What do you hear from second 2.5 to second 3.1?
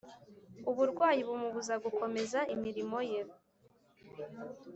imirimo